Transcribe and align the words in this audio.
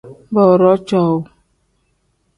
Booroo 0.33 0.75
cowuu. 0.87 1.19